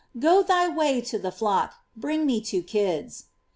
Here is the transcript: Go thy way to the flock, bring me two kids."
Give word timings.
Go 0.17 0.41
thy 0.41 0.67
way 0.67 0.99
to 1.01 1.19
the 1.19 1.31
flock, 1.31 1.75
bring 1.95 2.25
me 2.25 2.41
two 2.41 2.63
kids." 2.63 3.25